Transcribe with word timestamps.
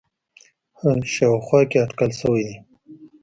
ه 0.79 0.89
شاوخوا 1.13 1.61
کې 1.69 1.77
اټکل 1.85 2.11
شوی 2.19 2.41
دی 2.47 2.55